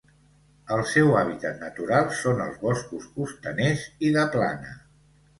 [0.75, 4.73] El seu hàbitat natural són els boscos costaners i de plana.